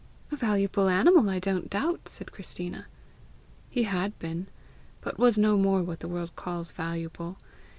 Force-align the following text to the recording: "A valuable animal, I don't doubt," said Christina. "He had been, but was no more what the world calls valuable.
"A 0.31 0.35
valuable 0.35 0.89
animal, 0.89 1.29
I 1.29 1.37
don't 1.37 1.69
doubt," 1.69 2.09
said 2.09 2.31
Christina. 2.31 2.87
"He 3.69 3.83
had 3.83 4.17
been, 4.17 4.47
but 4.99 5.19
was 5.19 5.37
no 5.37 5.57
more 5.59 5.83
what 5.83 5.99
the 5.99 6.07
world 6.07 6.35
calls 6.35 6.71
valuable. 6.71 7.37